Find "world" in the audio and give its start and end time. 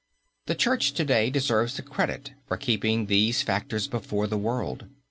4.35-4.87